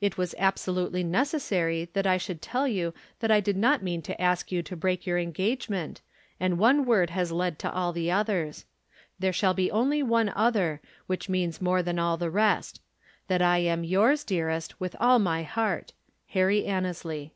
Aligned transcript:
It 0.00 0.16
was 0.16 0.36
absolutely 0.38 1.02
necessary 1.02 1.86
that 1.94 2.06
I 2.06 2.16
should 2.16 2.40
tell 2.40 2.68
you 2.68 2.94
that 3.18 3.32
I 3.32 3.40
did 3.40 3.56
not 3.56 3.82
mean 3.82 4.02
to 4.02 4.22
ask 4.22 4.52
you 4.52 4.62
to 4.62 4.76
break 4.76 5.04
your 5.04 5.18
engagement, 5.18 6.00
and 6.38 6.58
one 6.60 6.84
word 6.84 7.10
has 7.10 7.32
led 7.32 7.58
to 7.58 7.72
all 7.72 7.92
the 7.92 8.08
others. 8.08 8.66
There 9.18 9.32
shall 9.32 9.52
be 9.52 9.72
only 9.72 10.00
one 10.00 10.28
other, 10.36 10.80
which 11.08 11.28
means 11.28 11.60
more 11.60 11.82
than 11.82 11.98
all 11.98 12.16
the 12.16 12.30
rest: 12.30 12.80
that 13.26 13.42
I 13.42 13.58
am 13.58 13.82
yours, 13.82 14.22
dearest, 14.22 14.78
with 14.80 14.94
all 15.00 15.18
my 15.18 15.42
heart, 15.42 15.92
"HARRY 16.28 16.66
ANNESLEY." 16.66 17.32